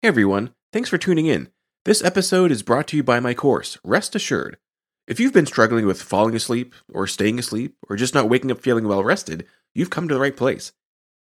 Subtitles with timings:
[0.00, 1.48] Hey everyone, thanks for tuning in.
[1.84, 4.56] This episode is brought to you by my course, Rest Assured.
[5.08, 8.60] If you've been struggling with falling asleep, or staying asleep, or just not waking up
[8.60, 10.70] feeling well rested, you've come to the right place.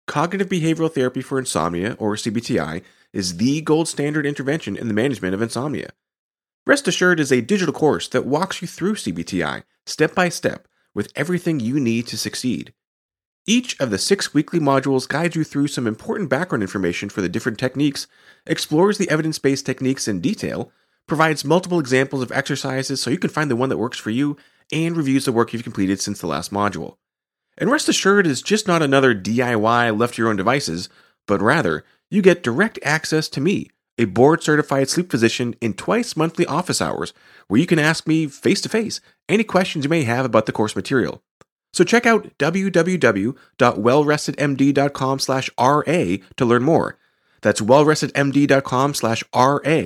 [0.06, 5.34] Cognitive behavioral therapy for insomnia, or CBTI, is the gold standard intervention in the management
[5.34, 5.90] of insomnia.
[6.64, 11.10] Rest Assured is a digital course that walks you through CBTI step by step with
[11.16, 12.72] everything you need to succeed.
[13.46, 17.28] Each of the six weekly modules guides you through some important background information for the
[17.28, 18.06] different techniques,
[18.46, 20.70] explores the evidence based techniques in detail,
[21.06, 24.36] provides multiple examples of exercises so you can find the one that works for you,
[24.72, 26.96] and reviews the work you've completed since the last module.
[27.58, 30.88] And rest assured, it's just not another DIY left to your own devices,
[31.26, 36.16] but rather, you get direct access to me, a board certified sleep physician, in twice
[36.16, 37.12] monthly office hours,
[37.48, 40.52] where you can ask me face to face any questions you may have about the
[40.52, 41.22] course material.
[41.72, 46.98] So check out www.wellrestedmd.com slash RA to learn more.
[47.42, 49.82] That's wellrestedmd.com slash RA,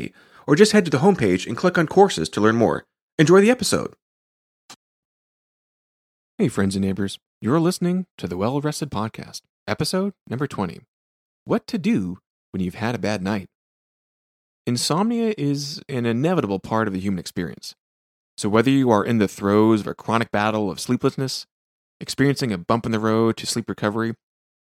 [0.46, 2.84] or just head to the homepage and click on courses to learn more.
[3.18, 3.94] Enjoy the episode.
[6.38, 7.18] Hey, friends and neighbors.
[7.40, 10.80] You're listening to the Well Rested Podcast, episode number 20
[11.44, 12.18] What to Do
[12.50, 13.46] When You've Had a Bad Night.
[14.66, 17.74] Insomnia is an inevitable part of the human experience.
[18.36, 21.46] So, whether you are in the throes of a chronic battle of sleeplessness,
[22.00, 24.14] experiencing a bump in the road to sleep recovery,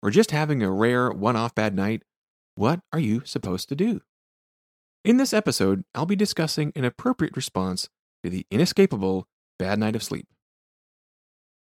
[0.02, 2.04] or just having a rare one off bad night,
[2.56, 4.02] what are you supposed to do?
[5.04, 7.90] In this episode, I'll be discussing an appropriate response
[8.24, 9.28] to the inescapable
[9.60, 10.28] bad night of sleep.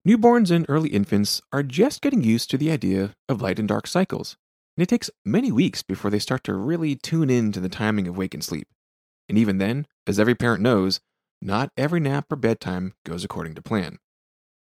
[0.07, 3.87] Newborns and early infants are just getting used to the idea of light and dark
[3.87, 4.37] cycles,
[4.77, 8.09] and it takes many weeks before they start to really tune in to the timing
[8.09, 8.67] of wake and sleep.
[9.29, 11.01] And even then, as every parent knows,
[11.43, 13.99] not every nap or bedtime goes according to plan.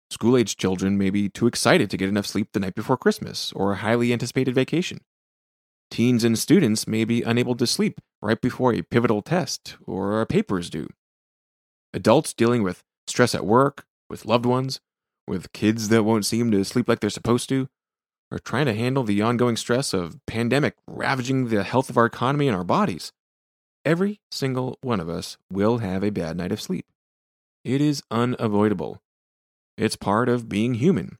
[0.09, 3.51] School age children may be too excited to get enough sleep the night before Christmas
[3.53, 5.01] or a highly anticipated vacation.
[5.91, 10.25] Teens and students may be unable to sleep right before a pivotal test or a
[10.25, 10.87] paper is due.
[11.93, 14.79] Adults dealing with stress at work, with loved ones,
[15.27, 17.67] with kids that won't seem to sleep like they're supposed to,
[18.31, 22.47] or trying to handle the ongoing stress of pandemic ravaging the health of our economy
[22.47, 23.11] and our bodies.
[23.85, 26.85] Every single one of us will have a bad night of sleep.
[27.63, 29.01] It is unavoidable.
[29.77, 31.17] It's part of being human.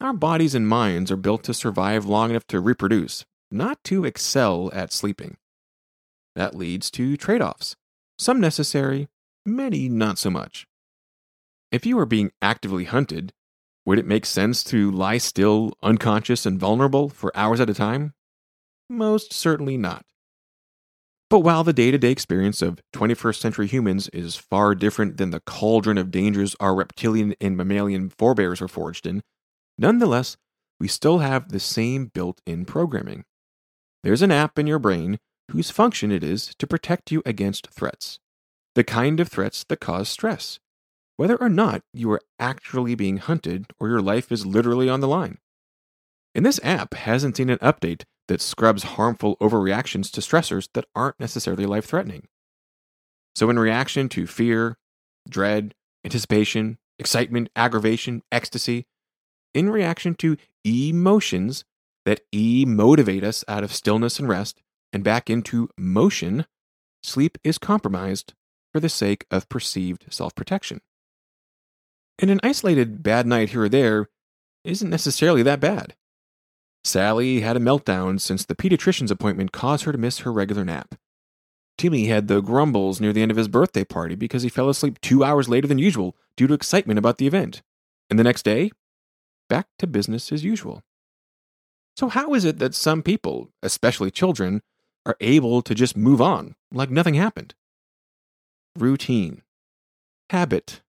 [0.00, 4.70] Our bodies and minds are built to survive long enough to reproduce, not to excel
[4.72, 5.36] at sleeping.
[6.36, 7.74] That leads to trade offs,
[8.16, 9.08] some necessary,
[9.44, 10.66] many not so much.
[11.72, 13.32] If you are being actively hunted,
[13.84, 18.14] would it make sense to lie still, unconscious, and vulnerable for hours at a time?
[18.88, 20.04] Most certainly not.
[21.30, 25.30] But while the day to day experience of 21st century humans is far different than
[25.30, 29.22] the cauldron of dangers our reptilian and mammalian forebears were forged in,
[29.78, 30.36] nonetheless,
[30.80, 33.24] we still have the same built in programming.
[34.02, 35.18] There's an app in your brain
[35.52, 38.18] whose function it is to protect you against threats,
[38.74, 40.58] the kind of threats that cause stress,
[41.16, 45.08] whether or not you are actually being hunted or your life is literally on the
[45.08, 45.38] line.
[46.34, 51.18] And this app hasn't seen an update that scrubs harmful overreactions to stressors that aren't
[51.18, 52.28] necessarily life threatening.
[53.34, 54.78] So, in reaction to fear,
[55.28, 55.74] dread,
[56.04, 58.86] anticipation, excitement, aggravation, ecstasy,
[59.52, 61.64] in reaction to emotions
[62.06, 64.62] that e motivate us out of stillness and rest
[64.92, 66.46] and back into motion,
[67.02, 68.34] sleep is compromised
[68.72, 70.82] for the sake of perceived self protection.
[72.20, 74.08] And an isolated bad night here or there
[74.62, 75.96] isn't necessarily that bad.
[76.84, 80.94] Sally had a meltdown since the pediatrician's appointment caused her to miss her regular nap.
[81.76, 85.00] Timmy had the grumbles near the end of his birthday party because he fell asleep
[85.00, 87.62] two hours later than usual due to excitement about the event.
[88.08, 88.70] And the next day,
[89.48, 90.82] back to business as usual.
[91.96, 94.62] So, how is it that some people, especially children,
[95.06, 97.54] are able to just move on like nothing happened?
[98.78, 99.42] Routine,
[100.30, 100.82] habit,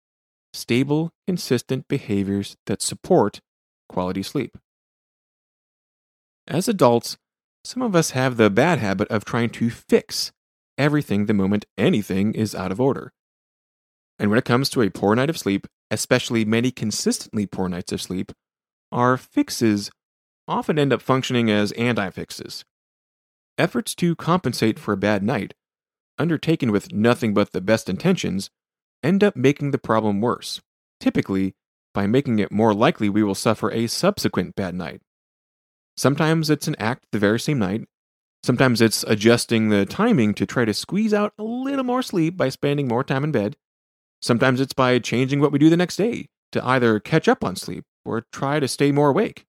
[0.53, 3.41] stable, consistent behaviors that support
[3.89, 4.57] quality sleep.
[6.47, 7.17] As adults,
[7.63, 10.31] some of us have the bad habit of trying to fix
[10.77, 13.13] everything the moment anything is out of order.
[14.17, 17.91] And when it comes to a poor night of sleep, especially many consistently poor nights
[17.91, 18.31] of sleep,
[18.91, 19.91] our fixes
[20.47, 22.65] often end up functioning as anti fixes.
[23.57, 25.53] Efforts to compensate for a bad night,
[26.17, 28.49] undertaken with nothing but the best intentions,
[29.03, 30.61] end up making the problem worse,
[30.99, 31.53] typically
[31.93, 35.01] by making it more likely we will suffer a subsequent bad night.
[36.01, 37.87] Sometimes it's an act the very same night.
[38.41, 42.49] Sometimes it's adjusting the timing to try to squeeze out a little more sleep by
[42.49, 43.55] spending more time in bed.
[44.19, 47.55] Sometimes it's by changing what we do the next day to either catch up on
[47.55, 49.45] sleep or try to stay more awake.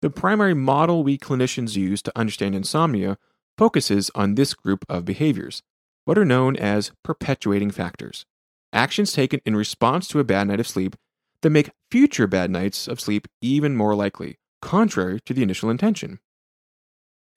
[0.00, 3.18] The primary model we clinicians use to understand insomnia
[3.58, 5.60] focuses on this group of behaviors,
[6.04, 8.26] what are known as perpetuating factors.
[8.72, 10.94] Actions taken in response to a bad night of sleep
[11.42, 16.18] that make future bad nights of sleep even more likely, contrary to the initial intention.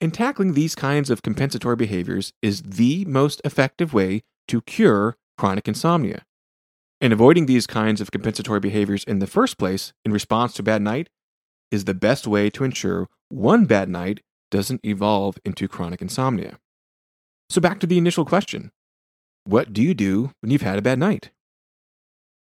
[0.02, 5.68] And tackling these kinds of compensatory behaviors is the most effective way to cure chronic
[5.68, 6.26] insomnia.
[7.00, 10.82] And avoiding these kinds of compensatory behaviors in the first place in response to bad
[10.82, 11.10] night
[11.72, 14.22] is the best way to ensure one bad night
[14.52, 16.60] doesn't evolve into chronic insomnia.
[17.50, 18.72] So, back to the initial question
[19.46, 21.32] What do you do when you've had a bad night?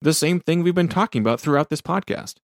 [0.00, 2.34] The same thing we've been talking about throughout this podcast.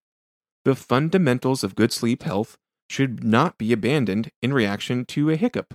[0.65, 2.57] The fundamentals of good sleep health
[2.89, 5.75] should not be abandoned in reaction to a hiccup.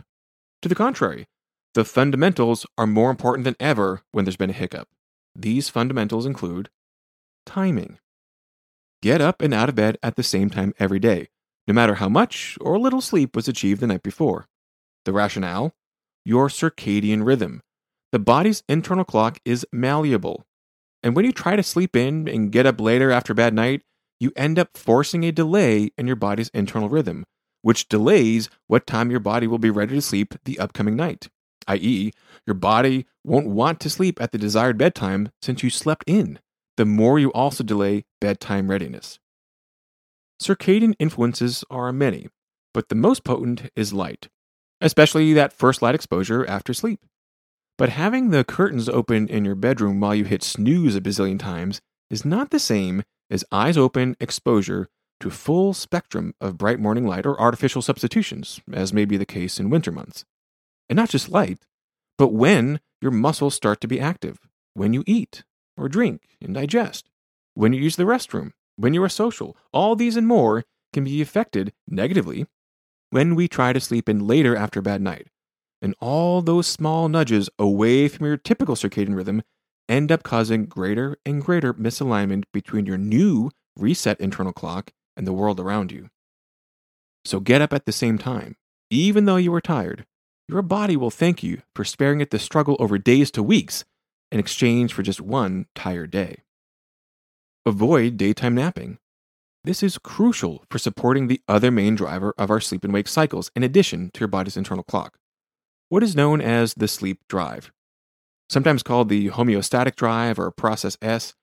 [0.62, 1.28] To the contrary,
[1.74, 4.88] the fundamentals are more important than ever when there's been a hiccup.
[5.36, 6.69] These fundamentals include
[7.45, 8.00] timing.
[9.01, 11.28] Get up and out of bed at the same time every day,
[11.68, 14.48] no matter how much or little sleep was achieved the night before.
[15.06, 15.75] The rationale?
[16.25, 17.62] Your circadian rhythm.
[18.12, 20.45] The body's internal clock is malleable.
[21.04, 23.83] And when you try to sleep in and get up later after a bad night,
[24.19, 27.24] you end up forcing a delay in your body's internal rhythm,
[27.62, 31.28] which delays what time your body will be ready to sleep the upcoming night,
[31.68, 32.12] i.e.,
[32.46, 36.40] your body won't want to sleep at the desired bedtime since you slept in,
[36.78, 39.19] the more you also delay bedtime readiness.
[40.42, 42.28] Circadian influences are many,
[42.74, 44.30] but the most potent is light,
[44.81, 47.00] especially that first light exposure after sleep.
[47.78, 51.80] But having the curtains open in your bedroom while you hit snooze a bazillion times
[52.10, 54.90] is not the same as eyes open exposure
[55.20, 59.60] to full spectrum of bright morning light or artificial substitutions, as may be the case
[59.60, 60.26] in winter months.
[60.90, 61.66] And not just light,
[62.18, 64.40] but when your muscles start to be active,
[64.74, 65.44] when you eat
[65.76, 67.10] or drink and digest,
[67.54, 70.64] when you use the restroom, when you are social, all these and more
[70.94, 72.46] can be affected negatively
[73.10, 75.28] when we try to sleep in later after a bad night.
[75.82, 79.44] And all those small nudges away from your typical circadian rhythm
[79.89, 85.34] end up causing greater and greater misalignment between your new reset internal clock and the
[85.34, 86.10] world around you.
[87.25, 88.56] So get up at the same time,
[88.89, 90.06] even though you are tired,
[90.48, 93.84] your body will thank you for sparing it the struggle over days to weeks
[94.31, 96.44] in exchange for just one tired day.
[97.66, 98.98] Avoid daytime napping.
[99.63, 103.51] This is crucial for supporting the other main driver of our sleep and wake cycles,
[103.56, 105.18] in addition to your body's internal clock.
[105.90, 107.72] What is known as the sleep drive.
[108.50, 111.36] Sometimes called the homeostatic drive or process S,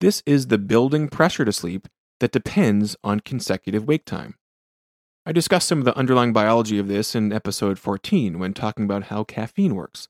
[0.00, 1.88] this is the building pressure to sleep
[2.20, 4.34] that depends on consecutive wake time.
[5.24, 9.04] I discussed some of the underlying biology of this in episode 14 when talking about
[9.04, 10.08] how caffeine works.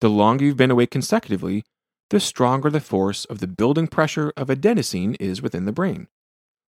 [0.00, 1.64] The longer you've been awake consecutively,
[2.10, 6.08] the stronger the force of the building pressure of adenosine is within the brain.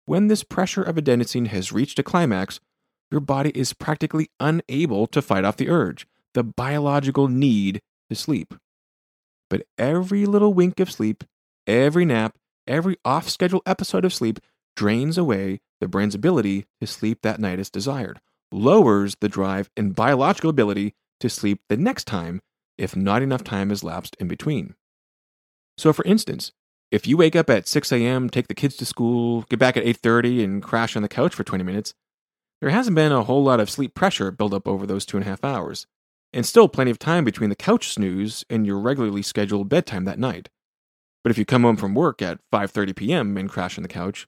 [0.05, 2.61] When this pressure of adenosine has reached a climax,
[3.11, 8.55] your body is practically unable to fight off the urge, the biological need to sleep.
[9.51, 11.25] But every little wink of sleep,
[11.67, 14.39] every nap, every off schedule episode of sleep
[14.77, 18.21] drains away the brain's ability to sleep that night as desired,
[18.53, 22.41] lowers the drive and biological ability to sleep the next time
[22.79, 24.75] if not enough time has lapsed in between.
[25.77, 26.53] So for instance,
[26.91, 29.85] if you wake up at 6 a.m., take the kids to school, get back at
[29.85, 31.93] 8.30 and crash on the couch for 20 minutes,
[32.61, 35.27] there hasn't been a whole lot of sleep pressure built up over those two and
[35.27, 35.87] a half hours,
[36.33, 40.19] and still plenty of time between the couch snooze and your regularly scheduled bedtime that
[40.19, 40.49] night.
[41.23, 43.37] But if you come home from work at 5:30 p.m.
[43.37, 44.27] and crash on the couch,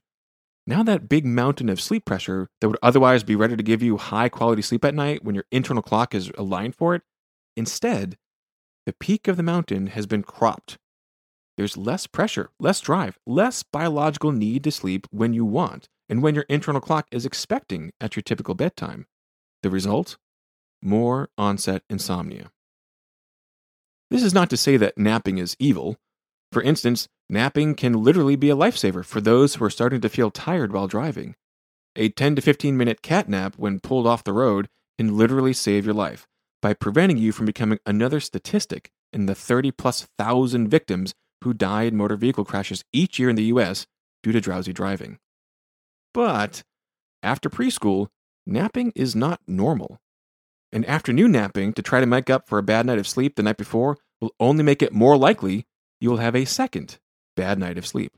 [0.65, 3.97] now, that big mountain of sleep pressure that would otherwise be ready to give you
[3.97, 7.01] high quality sleep at night when your internal clock is aligned for it,
[7.57, 8.17] instead,
[8.85, 10.77] the peak of the mountain has been cropped.
[11.57, 16.33] There's less pressure, less drive, less biological need to sleep when you want and when
[16.33, 19.05] your internal clock is expecting at your typical bedtime.
[19.63, 20.17] The result?
[20.85, 22.51] More onset insomnia.
[24.11, 25.95] This is not to say that napping is evil.
[26.51, 30.29] For instance, napping can literally be a lifesaver for those who are starting to feel
[30.29, 31.35] tired while driving.
[31.95, 35.85] A 10 to 15 minute cat nap when pulled off the road can literally save
[35.85, 36.27] your life
[36.61, 41.13] by preventing you from becoming another statistic in the 30 plus thousand victims
[41.45, 43.87] who die in motor vehicle crashes each year in the US
[44.21, 45.17] due to drowsy driving.
[46.13, 46.63] But
[47.21, 48.07] after preschool,
[48.45, 50.01] napping is not normal.
[50.73, 53.43] And afternoon napping to try to make up for a bad night of sleep the
[53.43, 55.67] night before will only make it more likely
[56.01, 56.97] you will have a second
[57.35, 58.11] bad night of sleep.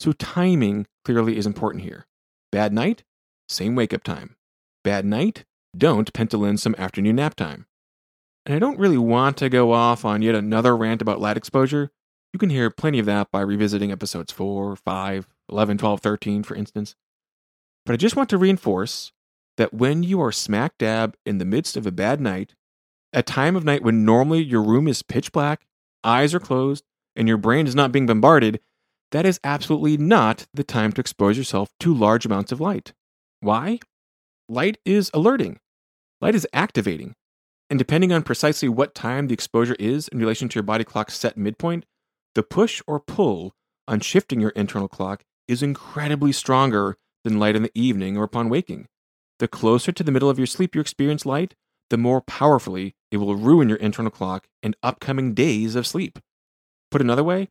[0.00, 2.08] So, timing clearly is important here.
[2.50, 3.04] Bad night,
[3.48, 4.34] same wake up time.
[4.82, 5.44] Bad night,
[5.76, 7.66] don't pencil in some afternoon nap time.
[8.44, 11.92] And I don't really want to go off on yet another rant about light exposure.
[12.32, 16.56] You can hear plenty of that by revisiting episodes 4, 5, 11, 12, 13, for
[16.56, 16.96] instance.
[17.86, 19.12] But I just want to reinforce
[19.56, 22.54] that when you are smack dab in the midst of a bad night,
[23.12, 25.66] a time of night when normally your room is pitch black,
[26.04, 26.84] eyes are closed,
[27.16, 28.60] and your brain is not being bombarded,
[29.12, 32.92] that is absolutely not the time to expose yourself to large amounts of light.
[33.40, 33.80] Why?
[34.48, 35.58] Light is alerting,
[36.20, 37.14] light is activating.
[37.68, 41.16] And depending on precisely what time the exposure is in relation to your body clock's
[41.16, 41.86] set midpoint,
[42.34, 43.54] the push or pull
[43.86, 48.48] on shifting your internal clock is incredibly stronger than light in the evening or upon
[48.48, 48.88] waking.
[49.40, 51.54] The closer to the middle of your sleep you experience light,
[51.88, 56.18] the more powerfully it will ruin your internal clock and upcoming days of sleep.
[56.90, 57.48] Put another way,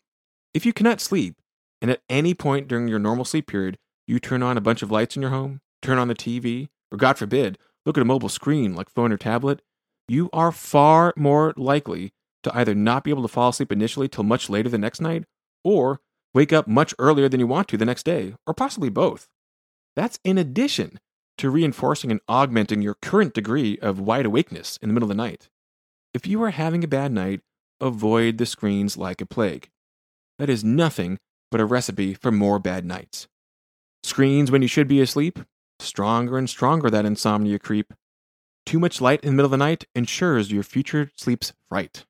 [0.54, 1.42] if you cannot sleep,
[1.82, 4.92] and at any point during your normal sleep period, you turn on a bunch of
[4.92, 8.30] lights in your home, turn on the TV, or God forbid, look at a mobile
[8.30, 9.64] screen like phone or tablet,
[10.08, 14.24] you are far more likely to either not be able to fall asleep initially till
[14.24, 15.24] much later the next night,
[15.64, 16.02] or
[16.36, 19.28] wake up much earlier than you want to the next day, or possibly both.
[19.96, 21.00] That's in addition
[21.40, 25.22] to reinforcing and augmenting your current degree of wide awakeness in the middle of the
[25.22, 25.50] night.
[26.14, 27.42] If you are having a bad night,
[27.80, 29.70] avoid the screens like a plague.
[30.38, 31.18] That is nothing
[31.50, 33.28] but a recipe for more bad nights.
[34.04, 35.40] Screens when you should be asleep,
[35.80, 37.94] stronger and stronger that insomnia creep.
[38.66, 42.06] Too much light in the middle of the night ensures your future sleeps fright.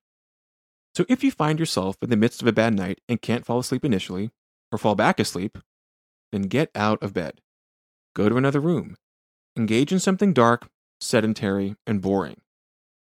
[0.96, 3.60] So if you find yourself in the midst of a bad night and can't fall
[3.60, 4.32] asleep initially,
[4.72, 5.58] or fall back asleep,
[6.32, 7.42] then get out of bed.
[8.16, 8.96] Go to another room.
[9.58, 10.70] Engage in something dark,
[11.02, 12.42] sedentary, and boring.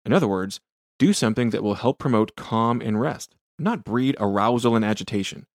[0.05, 0.59] In other words,
[0.97, 5.45] do something that will help promote calm and rest, not breed arousal and agitation.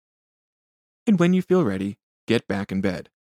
[1.07, 3.11] And when you feel ready, get back in bed.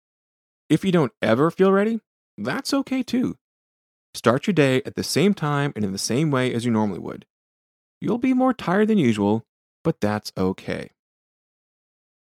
[0.71, 2.00] If you don't ever feel ready,
[2.38, 3.37] that's okay too.
[4.14, 7.00] Start your day at the same time and in the same way as you normally
[7.00, 7.26] would.
[8.00, 9.45] You'll be more tired than usual,
[9.83, 10.90] but that's okay.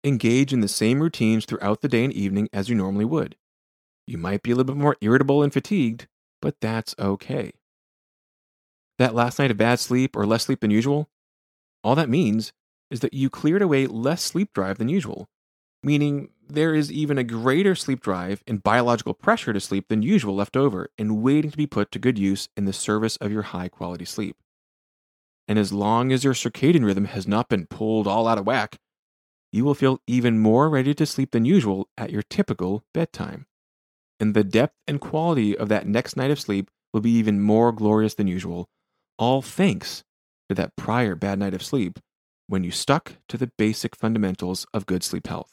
[0.02, 3.36] Engage in the same routines throughout the day and evening as you normally would.
[4.06, 6.08] You might be a little bit more irritable and fatigued,
[6.42, 7.52] but that's okay.
[8.98, 11.08] That last night of bad sleep or less sleep than usual,
[11.82, 12.52] all that means
[12.90, 15.28] is that you cleared away less sleep drive than usual,
[15.82, 20.34] meaning there is even a greater sleep drive and biological pressure to sleep than usual
[20.34, 23.42] left over and waiting to be put to good use in the service of your
[23.42, 24.36] high quality sleep.
[25.48, 28.76] And as long as your circadian rhythm has not been pulled all out of whack,
[29.52, 33.46] you will feel even more ready to sleep than usual at your typical bedtime.
[34.20, 37.72] And the depth and quality of that next night of sleep will be even more
[37.72, 38.68] glorious than usual,
[39.18, 40.04] all thanks
[40.48, 41.98] to that prior bad night of sleep
[42.46, 45.50] when you stuck to the basic fundamentals of good sleep health.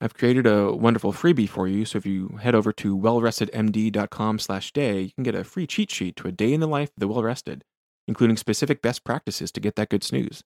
[0.00, 4.72] I've created a wonderful freebie for you, so if you head over to wellrestedmd.com slash
[4.72, 6.98] day, you can get a free cheat sheet to a day in the life of
[6.98, 7.62] the well-rested,
[8.08, 10.42] including specific best practices to get that good snooze.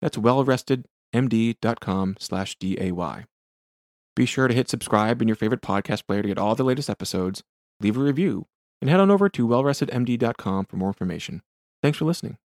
[0.00, 3.31] That's wellrestedmd.com slash day.
[4.14, 6.90] Be sure to hit subscribe in your favorite podcast player to get all the latest
[6.90, 7.42] episodes,
[7.80, 8.46] leave a review,
[8.80, 11.42] and head on over to wellrestedmd.com for more information.
[11.82, 12.36] Thanks for listening.